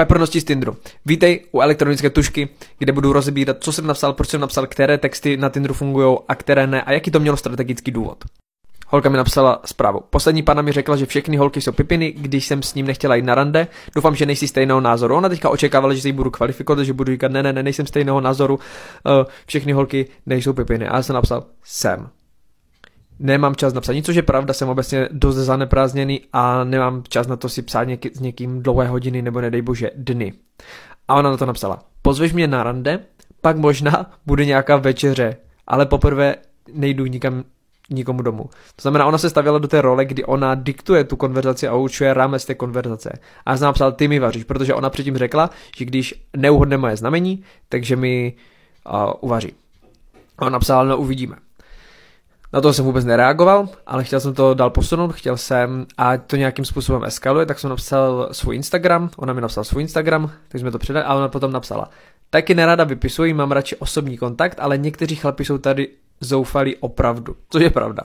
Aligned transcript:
Peprnosti 0.00 0.40
z 0.40 0.44
Tinderu. 0.44 0.76
Vítej 1.06 1.40
u 1.52 1.60
elektronické 1.60 2.10
tušky, 2.10 2.48
kde 2.78 2.92
budu 2.92 3.12
rozebírat, 3.12 3.56
co 3.60 3.72
jsem 3.72 3.86
napsal, 3.86 4.12
proč 4.12 4.28
jsem 4.28 4.40
napsal, 4.40 4.66
které 4.66 4.98
texty 4.98 5.36
na 5.36 5.48
Tinderu 5.48 5.74
fungují 5.74 6.18
a 6.28 6.34
které 6.34 6.66
ne 6.66 6.82
a 6.82 6.92
jaký 6.92 7.10
to 7.10 7.20
mělo 7.20 7.36
strategický 7.36 7.90
důvod. 7.90 8.24
Holka 8.88 9.08
mi 9.08 9.16
napsala 9.16 9.60
zprávu. 9.64 10.00
Poslední 10.10 10.42
pana 10.42 10.62
mi 10.62 10.72
řekla, 10.72 10.96
že 10.96 11.06
všechny 11.06 11.36
holky 11.36 11.60
jsou 11.60 11.72
pipiny, 11.72 12.12
když 12.12 12.46
jsem 12.46 12.62
s 12.62 12.74
ním 12.74 12.86
nechtěla 12.86 13.14
jít 13.14 13.24
na 13.24 13.34
rande. 13.34 13.66
Doufám, 13.94 14.16
že 14.16 14.26
nejsi 14.26 14.48
stejného 14.48 14.80
názoru. 14.80 15.16
Ona 15.16 15.28
teďka 15.28 15.50
očekávala, 15.50 15.94
že 15.94 16.00
si 16.00 16.12
budu 16.12 16.30
kvalifikovat, 16.30 16.84
že 16.84 16.92
budu 16.92 17.12
říkat, 17.12 17.32
ne, 17.32 17.42
ne, 17.42 17.52
ne, 17.52 17.62
nejsem 17.62 17.86
stejného 17.86 18.20
názoru. 18.20 18.54
Uh, 18.54 18.60
všechny 19.46 19.72
holky 19.72 20.06
nejsou 20.26 20.52
pipiny. 20.52 20.88
A 20.88 20.96
já 20.96 21.02
jsem 21.02 21.14
napsal, 21.14 21.44
jsem. 21.64 22.08
Nemám 23.22 23.54
čas 23.54 23.72
na 23.72 23.80
psaní, 23.80 24.02
což 24.02 24.16
je 24.16 24.22
pravda, 24.22 24.54
jsem 24.54 24.68
obecně 24.68 25.08
dost 25.12 25.36
zaneprázdněný 25.36 26.20
a 26.32 26.64
nemám 26.64 27.02
čas 27.08 27.26
na 27.26 27.36
to 27.36 27.48
si 27.48 27.62
psát 27.62 27.88
něk- 27.88 28.10
s 28.14 28.20
někým 28.20 28.62
dlouhé 28.62 28.88
hodiny 28.88 29.22
nebo 29.22 29.40
nedej 29.40 29.62
bože 29.62 29.90
dny. 29.96 30.32
A 31.08 31.14
ona 31.14 31.30
na 31.30 31.36
to 31.36 31.46
napsala, 31.46 31.78
pozveš 32.02 32.32
mě 32.32 32.46
na 32.46 32.62
rande, 32.62 32.98
pak 33.40 33.56
možná 33.56 34.10
bude 34.26 34.44
nějaká 34.44 34.76
večeře, 34.76 35.36
ale 35.66 35.86
poprvé 35.86 36.34
nejdu 36.72 37.06
nikam 37.06 37.44
nikomu 37.90 38.22
domů. 38.22 38.44
To 38.76 38.82
znamená, 38.82 39.06
ona 39.06 39.18
se 39.18 39.30
stavěla 39.30 39.58
do 39.58 39.68
té 39.68 39.80
role, 39.80 40.04
kdy 40.04 40.24
ona 40.24 40.54
diktuje 40.54 41.04
tu 41.04 41.16
konverzaci 41.16 41.68
a 41.68 41.74
určuje 41.74 42.14
rámec 42.14 42.44
té 42.44 42.54
konverzace. 42.54 43.10
A 43.46 43.50
já 43.50 43.56
jsem 43.56 43.66
napsal, 43.66 43.92
ty 43.92 44.08
mi 44.08 44.18
vaříš, 44.18 44.44
protože 44.44 44.74
ona 44.74 44.90
předtím 44.90 45.16
řekla, 45.16 45.50
že 45.76 45.84
když 45.84 46.14
neuhodne 46.36 46.76
moje 46.76 46.96
znamení, 46.96 47.44
takže 47.68 47.96
mi 47.96 48.34
uh, 48.92 49.12
uvaří. 49.20 49.52
A 50.38 50.46
on 50.46 50.52
napsal, 50.52 50.86
no 50.86 50.96
uvidíme. 50.96 51.36
Na 52.52 52.60
to 52.60 52.72
jsem 52.72 52.84
vůbec 52.84 53.04
nereagoval, 53.04 53.68
ale 53.86 54.04
chtěl 54.04 54.20
jsem 54.20 54.34
to 54.34 54.54
dál 54.54 54.70
posunout, 54.70 55.12
chtěl 55.12 55.36
jsem, 55.36 55.86
a 55.96 56.16
to 56.16 56.36
nějakým 56.36 56.64
způsobem 56.64 57.04
eskaluje, 57.04 57.46
tak 57.46 57.58
jsem 57.58 57.70
napsal 57.70 58.28
svůj 58.32 58.56
Instagram, 58.56 59.10
ona 59.16 59.32
mi 59.32 59.40
napsala 59.40 59.64
svůj 59.64 59.82
Instagram, 59.82 60.30
tak 60.48 60.60
jsme 60.60 60.70
to 60.70 60.78
předali 60.78 61.06
a 61.06 61.14
ona 61.14 61.28
potom 61.28 61.52
napsala, 61.52 61.90
taky 62.30 62.54
nerada 62.54 62.84
vypisuji, 62.84 63.34
mám 63.34 63.52
radši 63.52 63.76
osobní 63.76 64.18
kontakt, 64.18 64.58
ale 64.60 64.78
někteří 64.78 65.16
chlapi 65.16 65.44
jsou 65.44 65.58
tady 65.58 65.88
zoufalí 66.20 66.76
opravdu, 66.76 67.36
což 67.50 67.62
je 67.62 67.70
pravda. 67.70 68.02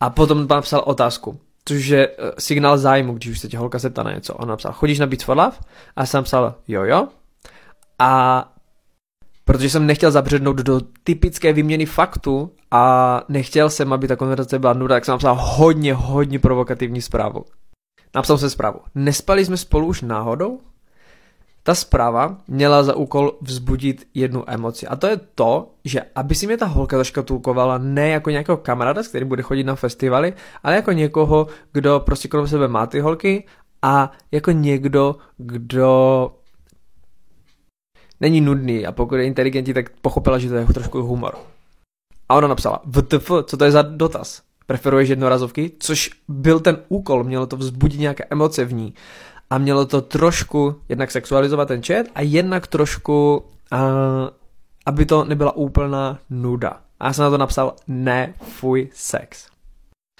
A 0.00 0.10
potom 0.10 0.46
napsal 0.50 0.82
otázku, 0.86 1.40
což 1.64 1.86
je 1.86 2.08
uh, 2.08 2.24
signál 2.38 2.78
zájmu, 2.78 3.14
když 3.14 3.28
už 3.28 3.38
se 3.38 3.48
tě 3.48 3.58
holka 3.58 3.78
zeptá 3.78 4.02
na 4.02 4.12
něco. 4.12 4.34
On 4.34 4.48
napsal, 4.48 4.72
chodíš 4.72 4.98
na 4.98 5.06
Beats 5.06 5.24
for 5.24 5.36
Love? 5.36 5.56
A 5.96 6.06
jsem 6.06 6.18
napsal, 6.18 6.54
jo 6.68 6.84
jo. 6.84 7.08
A 7.98 8.44
protože 9.46 9.70
jsem 9.70 9.86
nechtěl 9.86 10.10
zabřednout 10.10 10.56
do 10.56 10.80
typické 11.04 11.52
výměny 11.52 11.86
faktu 11.86 12.50
a 12.70 13.22
nechtěl 13.28 13.70
jsem, 13.70 13.92
aby 13.92 14.08
ta 14.08 14.16
konverzace 14.16 14.58
byla 14.58 14.72
nuda, 14.72 14.94
tak 14.94 15.04
jsem 15.04 15.12
napsal 15.12 15.36
hodně, 15.40 15.94
hodně 15.94 16.38
provokativní 16.38 17.02
zprávu. 17.02 17.44
Napsal 18.14 18.38
jsem 18.38 18.50
zprávu. 18.50 18.80
Nespali 18.94 19.44
jsme 19.44 19.56
spolu 19.56 19.86
už 19.86 20.02
náhodou? 20.02 20.60
Ta 21.62 21.74
zpráva 21.74 22.38
měla 22.48 22.82
za 22.82 22.96
úkol 22.96 23.38
vzbudit 23.40 24.06
jednu 24.14 24.44
emoci 24.50 24.86
a 24.86 24.96
to 24.96 25.06
je 25.06 25.20
to, 25.34 25.70
že 25.84 26.00
aby 26.14 26.34
si 26.34 26.46
mě 26.46 26.56
ta 26.56 26.66
holka 26.66 26.96
zaškatulkovala 26.96 27.78
ne 27.78 28.08
jako 28.08 28.30
nějakého 28.30 28.56
kamaráda, 28.56 29.02
s 29.02 29.08
kterým 29.08 29.28
bude 29.28 29.42
chodit 29.42 29.64
na 29.64 29.74
festivaly, 29.74 30.32
ale 30.62 30.74
jako 30.74 30.92
někoho, 30.92 31.46
kdo 31.72 32.00
prostě 32.00 32.28
kolem 32.28 32.46
sebe 32.46 32.68
má 32.68 32.86
ty 32.86 33.00
holky 33.00 33.46
a 33.82 34.12
jako 34.32 34.50
někdo, 34.50 35.16
kdo 35.36 36.30
není 38.20 38.40
nudný 38.40 38.86
a 38.86 38.92
pokud 38.92 39.14
je 39.14 39.24
inteligentní, 39.24 39.74
tak 39.74 39.90
pochopila, 39.90 40.38
že 40.38 40.48
to 40.48 40.54
je 40.54 40.66
trošku 40.66 41.02
humor. 41.02 41.34
A 42.28 42.34
ona 42.34 42.48
napsala, 42.48 42.82
VTF, 42.86 43.30
co 43.44 43.56
to 43.56 43.64
je 43.64 43.70
za 43.70 43.82
dotaz? 43.82 44.42
Preferuješ 44.66 45.08
jednorazovky? 45.08 45.72
Což 45.78 46.10
byl 46.28 46.60
ten 46.60 46.78
úkol, 46.88 47.24
mělo 47.24 47.46
to 47.46 47.56
vzbudit 47.56 48.00
nějaké 48.00 48.24
emoce 48.30 48.64
v 48.64 48.72
ní. 48.72 48.94
A 49.50 49.58
mělo 49.58 49.86
to 49.86 50.00
trošku 50.00 50.74
jednak 50.88 51.10
sexualizovat 51.10 51.68
ten 51.68 51.82
chat 51.82 52.06
a 52.14 52.20
jednak 52.20 52.66
trošku, 52.66 53.44
uh, 53.72 53.78
aby 54.86 55.06
to 55.06 55.24
nebyla 55.24 55.56
úplná 55.56 56.18
nuda. 56.30 56.80
A 57.00 57.06
já 57.06 57.12
jsem 57.12 57.22
na 57.22 57.30
to 57.30 57.38
napsal, 57.38 57.74
ne, 57.88 58.34
fuj, 58.42 58.88
sex. 58.92 59.46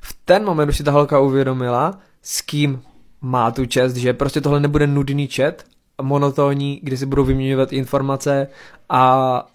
V 0.00 0.16
ten 0.24 0.44
moment 0.44 0.68
už 0.68 0.76
si 0.76 0.84
ta 0.84 0.90
holka 0.90 1.20
uvědomila, 1.20 1.98
s 2.22 2.40
kým 2.40 2.82
má 3.20 3.50
tu 3.50 3.66
čest, 3.66 3.96
že 3.96 4.12
prostě 4.12 4.40
tohle 4.40 4.60
nebude 4.60 4.86
nudný 4.86 5.26
chat, 5.26 5.64
monotónní, 6.02 6.80
kde 6.82 6.96
si 6.96 7.06
budou 7.06 7.24
vyměňovat 7.24 7.72
informace 7.72 8.48
a 8.88 9.46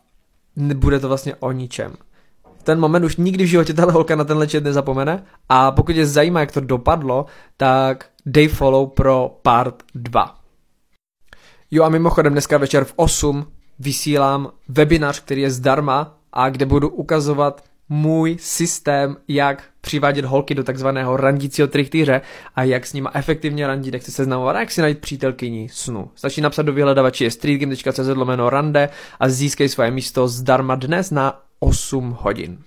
nebude 0.56 1.00
to 1.00 1.08
vlastně 1.08 1.36
o 1.36 1.52
ničem. 1.52 1.94
Ten 2.64 2.80
moment 2.80 3.04
už 3.04 3.18
nikdy 3.18 3.44
v 3.44 3.48
životě 3.48 3.74
ta 3.74 3.92
holka 3.92 4.16
na 4.16 4.24
tenhle 4.24 4.48
chat 4.48 4.64
nezapomene 4.64 5.24
a 5.50 5.72
pokud 5.72 5.96
je 5.96 6.08
zajímá, 6.08 6.40
jak 6.40 6.52
to 6.52 6.62
dopadlo, 6.62 7.26
tak 7.58 8.06
dej 8.26 8.48
follow 8.48 8.90
pro 8.90 9.40
part 9.42 9.84
2. 9.96 10.36
Jo 11.72 11.84
a 11.84 11.90
mimochodem 11.90 12.34
dneska 12.34 12.58
večer 12.58 12.84
v 12.84 12.94
8 12.96 13.48
vysílám 13.80 14.52
webinář, 14.70 15.20
který 15.20 15.42
je 15.42 15.52
zdarma 15.52 16.18
a 16.34 16.50
kde 16.50 16.66
budu 16.66 16.90
ukazovat 16.90 17.64
můj 17.94 18.38
systém, 18.40 19.18
jak 19.28 19.64
přivádět 19.82 20.26
holky 20.26 20.56
do 20.56 20.64
takzvaného 20.64 21.18
randícího 21.18 21.68
trichtýře 21.68 22.22
a 22.56 22.64
jak 22.64 22.86
s 22.86 22.94
nima 22.94 23.12
efektivně 23.14 23.68
randit, 23.68 23.94
jak 23.94 24.04
se 24.04 24.12
seznamovat 24.12 24.56
a 24.56 24.60
jak 24.60 24.72
si 24.72 24.82
najít 24.82 25.00
přítelkyni 25.00 25.70
snu. 25.72 26.12
Stačí 26.16 26.42
napsat 26.42 26.62
do 26.62 26.74
vyhledavači 26.74 27.32
streetgame.cz 27.32 28.08
lomeno 28.16 28.50
rande 28.50 28.90
a 29.20 29.30
získej 29.30 29.70
své 29.70 29.92
místo 29.92 30.28
zdarma 30.28 30.76
dnes 30.76 31.12
na 31.12 31.42
8 31.60 32.18
hodin. 32.20 32.58